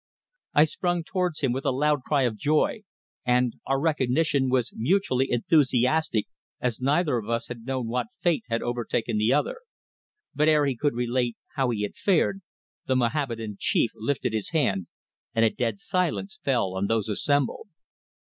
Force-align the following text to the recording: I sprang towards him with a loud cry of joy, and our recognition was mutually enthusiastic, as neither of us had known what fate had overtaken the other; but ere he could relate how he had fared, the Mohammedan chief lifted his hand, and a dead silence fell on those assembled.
I 0.55 0.63
sprang 0.63 1.03
towards 1.03 1.41
him 1.41 1.51
with 1.51 1.63
a 1.63 1.69
loud 1.69 2.01
cry 2.01 2.23
of 2.23 2.35
joy, 2.35 2.79
and 3.23 3.53
our 3.67 3.79
recognition 3.79 4.49
was 4.49 4.71
mutually 4.73 5.29
enthusiastic, 5.31 6.25
as 6.59 6.81
neither 6.81 7.17
of 7.17 7.29
us 7.29 7.49
had 7.49 7.67
known 7.67 7.87
what 7.87 8.07
fate 8.19 8.43
had 8.49 8.63
overtaken 8.63 9.19
the 9.19 9.31
other; 9.31 9.57
but 10.33 10.47
ere 10.47 10.65
he 10.65 10.75
could 10.75 10.95
relate 10.95 11.37
how 11.53 11.69
he 11.69 11.83
had 11.83 11.95
fared, 11.95 12.41
the 12.87 12.95
Mohammedan 12.95 13.57
chief 13.59 13.91
lifted 13.93 14.33
his 14.33 14.49
hand, 14.49 14.87
and 15.35 15.45
a 15.45 15.51
dead 15.51 15.77
silence 15.77 16.39
fell 16.43 16.73
on 16.73 16.87
those 16.87 17.07
assembled. 17.07 17.67